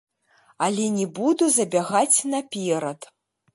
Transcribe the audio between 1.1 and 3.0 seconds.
буду забягаць наперад.